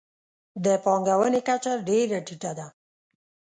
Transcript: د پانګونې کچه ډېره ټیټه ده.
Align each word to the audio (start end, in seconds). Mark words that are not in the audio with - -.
د 0.65 0.67
پانګونې 0.83 1.41
کچه 1.47 1.73
ډېره 1.87 2.19
ټیټه 2.27 2.51
ده. 2.57 2.67